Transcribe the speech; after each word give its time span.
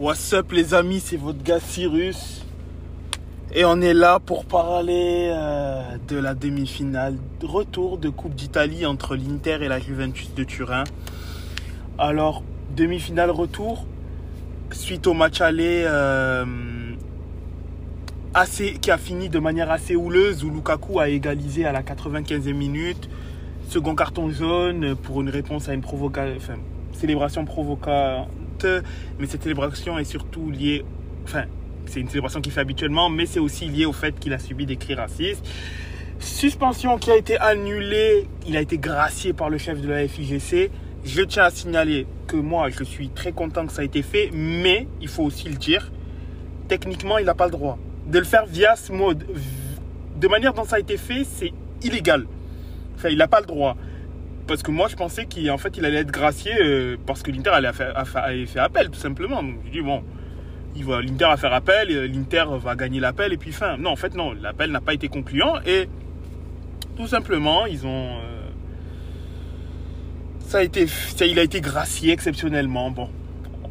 What's 0.00 0.32
up 0.32 0.52
les 0.52 0.74
amis, 0.74 1.00
c'est 1.00 1.16
votre 1.16 1.42
gars 1.42 1.58
Cyrus. 1.58 2.46
Et 3.52 3.64
on 3.64 3.80
est 3.80 3.94
là 3.94 4.20
pour 4.20 4.44
parler 4.44 5.28
euh, 5.34 5.82
de 6.06 6.16
la 6.16 6.34
demi-finale, 6.34 7.16
retour 7.42 7.98
de 7.98 8.08
Coupe 8.08 8.36
d'Italie 8.36 8.86
entre 8.86 9.16
l'Inter 9.16 9.58
et 9.60 9.66
la 9.66 9.80
Juventus 9.80 10.32
de 10.32 10.44
Turin. 10.44 10.84
Alors, 11.98 12.44
demi-finale 12.76 13.32
retour, 13.32 13.86
suite 14.70 15.08
au 15.08 15.14
match 15.14 15.40
aller 15.40 15.82
euh, 15.84 16.44
assez, 18.34 18.74
qui 18.74 18.92
a 18.92 18.98
fini 18.98 19.28
de 19.28 19.40
manière 19.40 19.72
assez 19.72 19.96
houleuse, 19.96 20.44
où 20.44 20.50
Lukaku 20.50 21.00
a 21.00 21.08
égalisé 21.08 21.64
à 21.64 21.72
la 21.72 21.82
95e 21.82 22.52
minute. 22.52 23.10
Second 23.68 23.96
carton 23.96 24.30
jaune 24.30 24.94
pour 24.94 25.22
une 25.22 25.28
réponse 25.28 25.68
à 25.68 25.74
une 25.74 25.80
provocation, 25.80 26.54
célébration 26.92 27.44
Mais 29.18 29.26
cette 29.26 29.42
célébration 29.42 29.98
est 29.98 30.04
surtout 30.04 30.50
liée, 30.50 30.84
enfin, 31.24 31.44
c'est 31.86 32.00
une 32.00 32.08
célébration 32.08 32.40
qu'il 32.40 32.52
fait 32.52 32.60
habituellement, 32.60 33.08
mais 33.08 33.26
c'est 33.26 33.40
aussi 33.40 33.66
lié 33.66 33.86
au 33.86 33.92
fait 33.92 34.18
qu'il 34.18 34.32
a 34.32 34.38
subi 34.38 34.66
des 34.66 34.76
cris 34.76 34.94
racistes. 34.94 35.46
Suspension 36.20 36.98
qui 36.98 37.10
a 37.10 37.16
été 37.16 37.38
annulée, 37.38 38.26
il 38.46 38.56
a 38.56 38.60
été 38.60 38.76
gracié 38.76 39.32
par 39.32 39.50
le 39.50 39.58
chef 39.58 39.80
de 39.80 39.88
la 39.88 40.06
FIGC. 40.08 40.70
Je 41.04 41.22
tiens 41.22 41.44
à 41.44 41.50
signaler 41.50 42.06
que 42.26 42.36
moi, 42.36 42.68
je 42.70 42.82
suis 42.82 43.08
très 43.08 43.32
content 43.32 43.66
que 43.66 43.72
ça 43.72 43.82
ait 43.82 43.86
été 43.86 44.02
fait, 44.02 44.30
mais 44.32 44.88
il 45.00 45.08
faut 45.08 45.22
aussi 45.22 45.48
le 45.48 45.54
dire, 45.54 45.90
techniquement, 46.66 47.18
il 47.18 47.24
n'a 47.24 47.34
pas 47.34 47.46
le 47.46 47.52
droit. 47.52 47.78
De 48.06 48.18
le 48.18 48.24
faire 48.24 48.46
via 48.46 48.74
ce 48.74 48.92
mode, 48.92 49.24
de 50.18 50.28
manière 50.28 50.54
dont 50.54 50.64
ça 50.64 50.76
a 50.76 50.78
été 50.80 50.96
fait, 50.96 51.24
c'est 51.24 51.52
illégal. 51.82 52.26
Enfin, 52.96 53.10
il 53.10 53.18
n'a 53.18 53.28
pas 53.28 53.40
le 53.40 53.46
droit. 53.46 53.76
Parce 54.48 54.62
que 54.62 54.70
moi, 54.70 54.88
je 54.88 54.96
pensais 54.96 55.26
qu'en 55.26 55.58
fait, 55.58 55.76
il 55.76 55.84
allait 55.84 55.98
être 55.98 56.10
gracié 56.10 56.52
euh, 56.58 56.96
parce 57.06 57.22
que 57.22 57.30
l'Inter 57.30 57.50
allait 57.50 57.72
faire, 57.72 58.02
fait 58.08 58.58
appel, 58.58 58.88
tout 58.88 58.98
simplement. 58.98 59.42
Donc, 59.42 59.56
je 59.66 59.70
dis, 59.70 59.82
bon, 59.82 60.02
l'Inter 60.74 61.26
va 61.26 61.36
faire 61.36 61.52
appel, 61.52 61.88
l'Inter 62.06 62.44
va 62.58 62.74
gagner 62.74 62.98
l'appel, 62.98 63.32
et 63.32 63.36
puis 63.36 63.52
fin. 63.52 63.76
Non, 63.76 63.90
en 63.90 63.96
fait, 63.96 64.14
non, 64.14 64.32
l'appel 64.32 64.70
n'a 64.70 64.80
pas 64.80 64.94
été 64.94 65.08
concluant, 65.08 65.54
et 65.66 65.88
tout 66.96 67.06
simplement, 67.06 67.66
ils 67.66 67.86
ont. 67.86 68.08
Euh, 68.16 68.48
ça 70.40 70.58
a 70.58 70.62
été, 70.62 70.86
ça, 70.86 71.26
il 71.26 71.38
a 71.38 71.42
été 71.42 71.60
gracié 71.60 72.12
exceptionnellement. 72.12 72.90
Bon, 72.90 73.10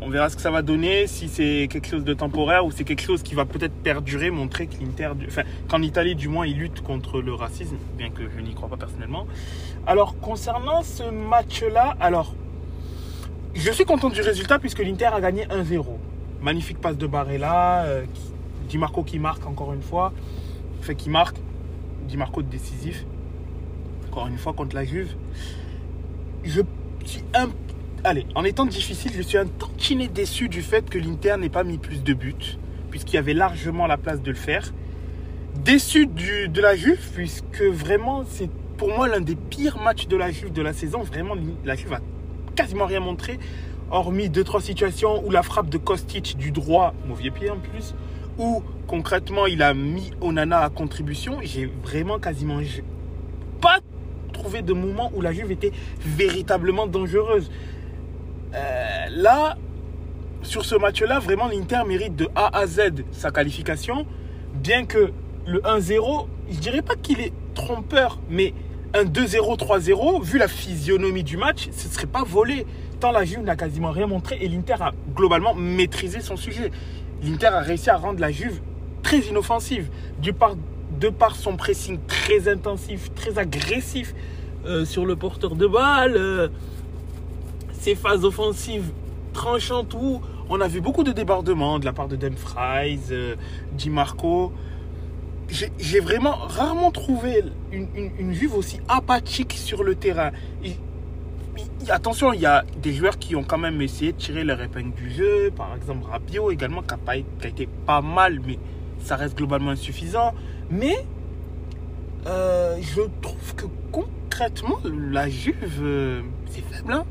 on 0.00 0.10
verra 0.10 0.28
ce 0.28 0.36
que 0.36 0.42
ça 0.42 0.50
va 0.50 0.62
donner, 0.62 1.06
si 1.06 1.28
c'est 1.28 1.68
quelque 1.70 1.88
chose 1.88 2.04
de 2.04 2.14
temporaire 2.14 2.66
ou 2.66 2.70
c'est 2.70 2.84
quelque 2.84 3.02
chose 3.02 3.22
qui 3.22 3.34
va 3.34 3.44
peut-être 3.44 3.74
perdurer, 3.74 4.30
montrer 4.30 4.66
que 4.66 4.74
l'Inter, 4.80 5.10
enfin, 5.26 5.42
qu'en 5.68 5.82
Italie 5.82 6.14
du 6.14 6.28
moins, 6.28 6.46
il 6.46 6.58
lutte 6.58 6.82
contre 6.82 7.20
le 7.20 7.34
racisme, 7.34 7.76
bien 7.96 8.10
que 8.10 8.22
je 8.28 8.40
n'y 8.40 8.54
crois 8.54 8.68
pas 8.68 8.76
personnellement. 8.76 9.26
Alors, 9.86 10.18
concernant 10.20 10.82
ce 10.82 11.04
match-là, 11.04 11.96
alors, 11.98 12.34
je 13.54 13.70
suis 13.70 13.84
content 13.84 14.10
du 14.10 14.20
résultat 14.20 14.58
puisque 14.58 14.80
l'Inter 14.80 15.06
a 15.06 15.20
gagné 15.20 15.46
1-0. 15.46 15.84
Magnifique 16.42 16.78
passe 16.78 16.98
de 16.98 17.06
Barella, 17.06 17.84
euh, 17.84 18.04
Di 18.68 18.78
Marco 18.78 19.02
qui 19.02 19.18
marque 19.18 19.46
encore 19.46 19.72
une 19.72 19.82
fois, 19.82 20.12
fait 20.82 20.94
qui 20.94 21.08
marque, 21.08 21.36
Di 22.06 22.16
Marco 22.16 22.42
décisif, 22.42 23.06
encore 24.10 24.26
une 24.26 24.36
fois 24.36 24.52
contre 24.52 24.76
la 24.76 24.84
Juve. 24.84 25.14
Je 26.44 26.60
suis 27.04 27.24
un 27.34 27.48
allez, 28.06 28.26
en 28.34 28.44
étant 28.44 28.66
difficile, 28.66 29.12
je 29.14 29.22
suis 29.22 29.36
un 29.36 29.46
tantinet 29.46 30.08
déçu 30.08 30.48
du 30.48 30.62
fait 30.62 30.88
que 30.88 30.98
l'Inter 30.98 31.34
n'ait 31.38 31.48
pas 31.48 31.64
mis 31.64 31.76
plus 31.76 32.02
de 32.02 32.14
buts, 32.14 32.58
puisqu'il 32.90 33.16
y 33.16 33.18
avait 33.18 33.34
largement 33.34 33.86
la 33.86 33.96
place 33.96 34.22
de 34.22 34.30
le 34.30 34.36
faire. 34.36 34.72
Déçu 35.64 36.06
de 36.06 36.60
la 36.60 36.76
Juve, 36.76 37.10
puisque 37.14 37.62
vraiment, 37.62 38.24
c'est 38.28 38.48
pour 38.76 38.88
moi 38.88 39.08
l'un 39.08 39.20
des 39.20 39.34
pires 39.34 39.78
matchs 39.78 40.06
de 40.06 40.16
la 40.16 40.30
Juve 40.30 40.52
de 40.52 40.62
la 40.62 40.72
saison. 40.72 41.02
Vraiment, 41.02 41.34
la 41.64 41.74
Juve 41.74 41.94
a 41.94 42.00
quasiment 42.54 42.86
rien 42.86 43.00
montré, 43.00 43.38
hormis 43.90 44.28
deux, 44.28 44.44
trois 44.44 44.60
situations 44.60 45.26
où 45.26 45.30
la 45.30 45.42
frappe 45.42 45.68
de 45.68 45.78
Kostic 45.78 46.36
du 46.36 46.52
droit, 46.52 46.94
mauvais 47.08 47.30
pied 47.30 47.50
en 47.50 47.58
plus, 47.58 47.94
où 48.38 48.62
concrètement 48.86 49.46
il 49.46 49.62
a 49.62 49.74
mis 49.74 50.12
Onana 50.20 50.60
à 50.60 50.70
contribution. 50.70 51.38
J'ai 51.42 51.66
vraiment 51.82 52.18
quasiment 52.20 52.60
pas 53.60 53.80
trouvé 54.32 54.62
de 54.62 54.74
moment 54.74 55.10
où 55.14 55.22
la 55.22 55.32
Juve 55.32 55.50
était 55.50 55.72
véritablement 56.04 56.86
dangereuse. 56.86 57.50
Euh, 58.56 59.06
là, 59.10 59.56
sur 60.42 60.64
ce 60.64 60.74
match-là, 60.74 61.18
vraiment, 61.18 61.48
l'Inter 61.48 61.82
mérite 61.86 62.16
de 62.16 62.28
A 62.34 62.56
à 62.56 62.66
Z 62.66 63.04
sa 63.12 63.30
qualification. 63.30 64.06
Bien 64.54 64.86
que 64.86 65.12
le 65.46 65.60
1-0, 65.60 66.26
je 66.50 66.58
dirais 66.58 66.82
pas 66.82 66.94
qu'il 66.96 67.20
est 67.20 67.32
trompeur, 67.54 68.18
mais 68.30 68.54
un 68.94 69.04
2-0, 69.04 69.58
3-0, 69.58 70.22
vu 70.22 70.38
la 70.38 70.48
physionomie 70.48 71.24
du 71.24 71.36
match, 71.36 71.68
ce 71.72 71.88
ne 71.88 71.92
serait 71.92 72.06
pas 72.06 72.24
volé. 72.24 72.66
Tant 73.00 73.12
la 73.12 73.24
Juve 73.24 73.40
n'a 73.40 73.56
quasiment 73.56 73.90
rien 73.90 74.06
montré 74.06 74.38
et 74.40 74.48
l'Inter 74.48 74.76
a 74.80 74.92
globalement 75.14 75.54
maîtrisé 75.54 76.20
son 76.20 76.36
sujet. 76.36 76.70
L'Inter 77.22 77.48
a 77.48 77.60
réussi 77.60 77.90
à 77.90 77.96
rendre 77.96 78.20
la 78.20 78.30
Juve 78.30 78.60
très 79.02 79.18
inoffensive, 79.18 79.90
de 80.22 80.30
par, 80.30 80.56
de 80.98 81.08
par 81.10 81.36
son 81.36 81.56
pressing 81.56 81.98
très 82.06 82.48
intensif, 82.48 83.12
très 83.14 83.38
agressif 83.38 84.14
euh, 84.64 84.84
sur 84.84 85.04
le 85.04 85.14
porteur 85.14 85.56
de 85.56 85.66
balle. 85.66 86.16
Euh, 86.16 86.48
ces 87.86 87.94
phases 87.94 88.24
offensives 88.24 88.90
tranchantes 89.32 89.94
où 89.94 90.20
on 90.48 90.60
a 90.60 90.66
vu 90.66 90.80
beaucoup 90.80 91.04
de 91.04 91.12
débordements 91.12 91.78
de 91.78 91.84
la 91.84 91.92
part 91.92 92.08
de 92.08 92.16
Dumfries, 92.16 92.98
euh, 93.12 93.36
Di 93.74 93.90
Marco. 93.90 94.52
J'ai 95.78 96.00
vraiment 96.00 96.34
rarement 96.34 96.90
trouvé 96.90 97.44
une, 97.70 97.86
une, 97.94 98.32
Juve 98.32 98.56
aussi 98.56 98.80
apathique 98.88 99.52
sur 99.52 99.84
le 99.84 99.94
terrain. 99.94 100.32
attention, 101.88 102.32
il 102.32 102.40
y 102.40 102.46
a 102.46 102.64
des 102.82 102.92
joueurs 102.92 103.18
qui 103.20 103.36
ont 103.36 103.44
quand 103.44 103.58
même 103.58 103.80
essayé 103.80 104.10
de 104.10 104.16
tirer 104.18 104.42
leur 104.42 104.60
épingle 104.60 104.92
du 104.92 105.12
jeu. 105.12 105.52
Par 105.56 105.72
exemple, 105.76 106.10
Rabiot 106.10 106.50
également, 106.50 106.82
qui 106.82 106.94
a, 107.06 107.16
été 107.46 107.68
pas 107.86 108.00
mal, 108.00 108.40
mais 108.44 108.58
ça 108.98 109.14
reste 109.14 109.36
globalement 109.36 109.70
insuffisant. 109.70 110.34
Mais 110.70 110.96
euh, 112.26 112.78
je 112.80 113.02
trouve 113.22 113.54
que 113.54 113.66
concrètement, 113.92 114.78
la 114.84 115.28
Juve, 115.28 115.80
euh, 115.80 116.22
c'est 116.50 116.64
faible. 116.64 116.92
Hein 116.92 117.04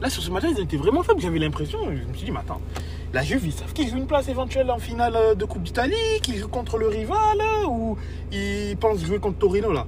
Là, 0.00 0.10
sur 0.10 0.22
ce 0.22 0.30
matin, 0.30 0.48
ils 0.54 0.62
étaient 0.62 0.76
vraiment 0.76 1.02
faibles. 1.02 1.20
J'avais 1.20 1.38
l'impression, 1.38 1.78
je 1.84 2.08
me 2.08 2.14
suis 2.14 2.26
dit, 2.26 2.30
mais 2.30 2.40
attends, 2.40 2.60
la 3.12 3.22
Juve, 3.22 3.46
ils 3.46 3.52
savent 3.52 3.72
qu'ils 3.72 3.88
jouent 3.88 3.96
une 3.96 4.06
place 4.06 4.28
éventuelle 4.28 4.70
en 4.70 4.78
finale 4.78 5.16
euh, 5.16 5.34
de 5.34 5.44
Coupe 5.44 5.62
d'Italie, 5.62 6.20
qu'ils 6.22 6.36
jouent 6.36 6.48
contre 6.48 6.76
le 6.76 6.88
rival, 6.88 7.38
ou 7.68 7.96
ils 8.30 8.76
pensent 8.76 9.04
jouer 9.04 9.18
contre 9.18 9.38
Torino, 9.38 9.72
là. 9.72 9.86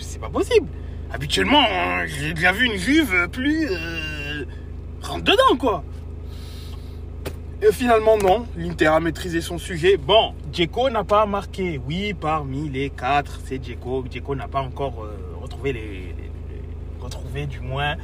C'est 0.00 0.20
pas 0.20 0.28
possible. 0.28 0.68
Habituellement, 1.12 1.62
hein, 1.62 2.06
j'ai 2.06 2.34
déjà 2.34 2.52
vu 2.52 2.66
une 2.66 2.76
Juve 2.76 3.28
plus. 3.30 3.66
Euh, 3.70 4.44
rentre 5.02 5.24
dedans, 5.24 5.56
quoi. 5.58 5.82
Et 7.62 7.72
finalement, 7.72 8.18
non. 8.18 8.46
L'Inter 8.56 8.86
a 8.88 9.00
maîtrisé 9.00 9.40
son 9.40 9.56
sujet. 9.56 9.96
Bon, 9.96 10.34
Djeko 10.52 10.90
n'a 10.90 11.04
pas 11.04 11.26
marqué. 11.26 11.80
Oui, 11.86 12.12
parmi 12.12 12.68
les 12.68 12.90
quatre, 12.90 13.40
c'est 13.44 13.62
Djeko. 13.62 14.04
Djeko 14.10 14.34
n'a 14.34 14.48
pas 14.48 14.60
encore 14.60 15.04
euh, 15.04 15.16
retrouvé 15.40 15.72
les, 15.72 16.14
retrouvé 17.02 17.46
du 17.46 17.60
moins 17.60 17.96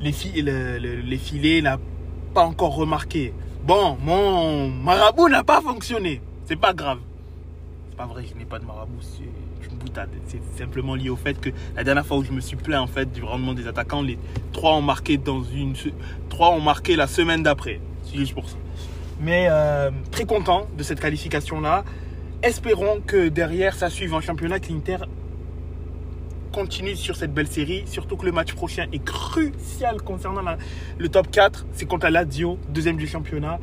les, 0.00 0.12
les 0.42 1.18
filets, 1.18 1.62
n'a 1.62 1.78
pas 2.34 2.44
encore 2.44 2.74
remarqué. 2.74 3.32
Bon, 3.64 3.96
mon 4.02 4.68
marabout 4.68 5.28
n'a 5.28 5.42
pas 5.42 5.60
fonctionné. 5.60 6.20
C'est 6.44 6.56
pas 6.56 6.72
grave. 6.72 6.98
C'est 7.90 7.96
pas 7.96 8.06
vrai, 8.06 8.24
je 8.30 8.38
n'ai 8.38 8.44
pas 8.44 8.58
de 8.58 8.64
marabout, 8.64 9.00
c'est 9.00 9.68
une 9.70 9.78
boutade. 9.78 10.10
C'est 10.28 10.40
simplement 10.56 10.94
lié 10.94 11.08
au 11.08 11.16
fait 11.16 11.40
que 11.40 11.50
la 11.74 11.82
dernière 11.82 12.06
fois 12.06 12.18
où 12.18 12.24
je 12.24 12.32
me 12.32 12.40
suis 12.40 12.56
plaint 12.56 12.80
en 12.80 12.86
fait 12.86 13.10
du 13.10 13.24
rendement 13.24 13.54
des 13.54 13.66
attaquants, 13.66 14.02
les 14.02 14.18
trois 14.52 14.74
ont 14.74 14.82
marqué 14.82 15.16
dans 15.16 15.42
une, 15.42 15.74
trois 16.28 16.50
ont 16.50 16.60
marqué 16.60 16.94
la 16.94 17.06
semaine 17.06 17.42
d'après. 17.42 17.80
C'est 18.04 18.18
juste 18.18 18.34
pour 18.34 18.48
ça. 18.48 18.56
Mais 19.20 19.46
euh, 19.50 19.90
très 20.10 20.24
content 20.24 20.66
de 20.76 20.82
cette 20.82 21.00
qualification 21.00 21.60
là. 21.60 21.84
Espérons 22.42 23.00
que 23.04 23.28
derrière 23.28 23.74
ça 23.74 23.88
suive 23.88 24.14
en 24.14 24.20
championnat 24.20 24.60
que 24.60 24.68
l'Inter 24.68 24.98
continue 26.56 26.96
sur 26.96 27.16
cette 27.16 27.34
belle 27.34 27.48
série, 27.48 27.82
surtout 27.84 28.16
que 28.16 28.24
le 28.24 28.32
match 28.32 28.54
prochain 28.54 28.86
est 28.90 29.04
crucial 29.04 30.00
concernant 30.00 30.40
le 30.96 31.08
top 31.10 31.30
4. 31.30 31.66
C'est 31.72 31.84
contre 31.84 32.06
la 32.06 32.24
Lazio, 32.24 32.58
deuxième 32.70 32.96
du 32.96 33.06
championnat. 33.06 33.60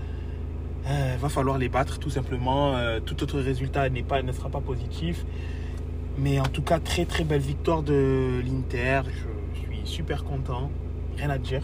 Euh, 0.85 1.15
va 1.19 1.27
falloir 1.27 1.57
les 1.57 1.69
battre 1.69 1.97
tout 1.97 2.11
simplement. 2.11 2.77
Euh, 2.77 2.99
tout 2.99 3.23
autre 3.23 3.39
résultat 3.39 3.89
pas, 4.07 4.21
ne 4.21 4.31
sera 4.31 4.49
pas 4.49 4.61
positif. 4.61 5.25
Mais 6.19 6.39
en 6.39 6.45
tout 6.45 6.61
cas, 6.61 6.77
très 6.77 7.05
très 7.05 7.23
belle 7.23 7.41
victoire 7.41 7.81
de 7.81 8.43
l'Inter. 8.45 9.01
Je, 9.55 9.59
suis 9.59 9.81
super 9.85 10.23
content. 10.23 10.69
Rien 11.17 11.31
à 11.31 11.39
dire. 11.39 11.63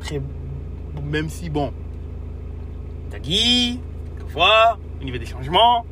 Très, 0.00 0.20
même 1.02 1.30
si, 1.30 1.48
bon, 1.48 1.72
Tagui, 3.10 3.80
quelquefois, 4.18 4.78
au 5.00 5.04
niveau 5.04 5.16
des 5.16 5.24
changements. 5.24 5.86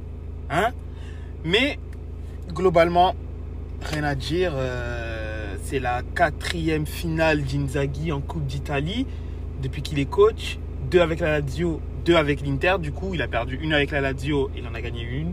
Hein 0.50 0.73
mais 1.43 1.79
globalement, 2.53 3.15
rien 3.84 4.05
à 4.05 4.14
dire. 4.14 4.52
Euh, 4.55 5.56
c'est 5.64 5.79
la 5.79 6.02
quatrième 6.14 6.87
finale 6.87 7.43
d'Inzaghi 7.43 8.12
en 8.12 8.20
Coupe 8.20 8.46
d'Italie 8.46 9.06
depuis 9.62 9.82
qu'il 9.82 9.99
est 9.99 10.06
coach. 10.06 10.58
Deux 10.90 11.00
avec 11.00 11.20
la 11.20 11.40
Lazio, 11.40 11.81
deux 12.05 12.17
avec 12.17 12.44
l'Inter. 12.44 12.76
Du 12.81 12.93
coup, 12.93 13.14
il 13.14 13.23
a 13.23 13.29
perdu 13.29 13.58
une 13.62 13.73
avec 13.73 13.90
la 13.90 14.00
Lazio, 14.00 14.50
il 14.56 14.67
en 14.67 14.75
a 14.75 14.81
gagné 14.81 15.02
une. 15.02 15.32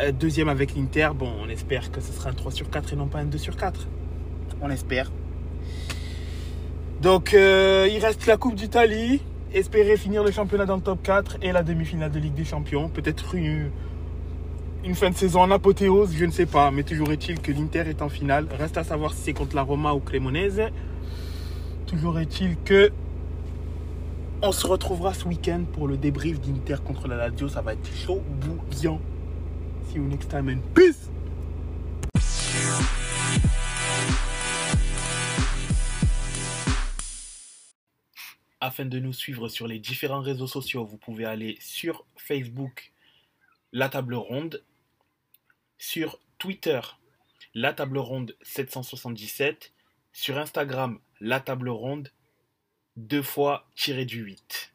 Euh, 0.00 0.12
deuxième 0.12 0.48
avec 0.48 0.74
l'Inter. 0.74 1.10
Bon, 1.14 1.30
on 1.42 1.48
espère 1.48 1.90
que 1.90 2.00
ce 2.00 2.12
sera 2.12 2.30
un 2.30 2.34
3 2.34 2.52
sur 2.52 2.70
4 2.70 2.92
et 2.92 2.96
non 2.96 3.06
pas 3.06 3.18
un 3.18 3.24
2 3.24 3.38
sur 3.38 3.56
4. 3.56 3.88
On 4.60 4.70
espère. 4.70 5.10
Donc, 7.00 7.34
euh, 7.34 7.88
il 7.90 7.98
reste 8.04 8.26
la 8.26 8.36
Coupe 8.36 8.54
d'Italie. 8.54 9.20
espérer 9.52 9.96
finir 9.96 10.22
le 10.22 10.30
championnat 10.30 10.66
dans 10.66 10.76
le 10.76 10.82
top 10.82 11.02
4 11.02 11.38
et 11.40 11.52
la 11.52 11.62
demi-finale 11.62 12.10
de 12.10 12.18
Ligue 12.18 12.34
des 12.34 12.44
Champions. 12.44 12.88
Peut-être 12.88 13.34
une, 13.34 13.70
une 14.86 14.94
fin 14.94 15.10
de 15.10 15.16
saison 15.16 15.40
en 15.40 15.50
apothéose, 15.50 16.14
je 16.14 16.24
ne 16.24 16.30
sais 16.30 16.46
pas. 16.46 16.70
Mais 16.70 16.84
toujours 16.84 17.10
est-il 17.10 17.40
que 17.40 17.50
l'Inter 17.50 17.84
est 17.88 18.02
en 18.02 18.08
finale. 18.08 18.46
Reste 18.56 18.78
à 18.78 18.84
savoir 18.84 19.12
si 19.14 19.20
c'est 19.20 19.32
contre 19.32 19.56
la 19.56 19.62
Roma 19.62 19.92
ou 19.94 19.98
Cremonese. 19.98 20.62
Toujours 21.88 22.20
est-il 22.20 22.56
que 22.58 22.92
on 24.42 24.52
se 24.52 24.64
retrouvera 24.64 25.12
ce 25.12 25.24
week-end 25.24 25.64
pour 25.72 25.88
le 25.88 25.96
débrief 25.96 26.40
d'Inter 26.40 26.76
contre 26.84 27.08
la 27.08 27.16
Lazio. 27.16 27.48
Ça 27.48 27.62
va 27.62 27.72
être 27.72 27.92
chaud 27.96 28.22
bouillant. 28.40 29.00
See 29.88 29.96
you 29.96 30.04
next 30.04 30.30
time 30.30 30.48
and 30.48 30.60
peace 30.72 31.10
Afin 38.60 38.84
de 38.84 39.00
nous 39.00 39.12
suivre 39.12 39.48
sur 39.48 39.66
les 39.66 39.80
différents 39.80 40.20
réseaux 40.20 40.46
sociaux, 40.46 40.84
vous 40.84 40.96
pouvez 40.96 41.24
aller 41.24 41.56
sur 41.60 42.04
Facebook, 42.16 42.92
La 43.72 43.88
Table 43.88 44.14
Ronde, 44.14 44.62
sur 45.78 46.18
Twitter, 46.38 46.80
La 47.54 47.72
Table 47.72 47.98
Ronde 47.98 48.36
777, 48.42 49.72
sur 50.12 50.38
Instagram, 50.38 51.00
La 51.20 51.40
Table 51.40 51.68
Ronde, 51.68 52.10
deux 52.96 53.22
fois 53.22 53.68
tiré 53.74 54.04
du 54.04 54.22
8. 54.22 54.65